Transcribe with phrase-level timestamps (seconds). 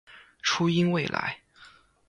[0.41, 1.37] 初音未来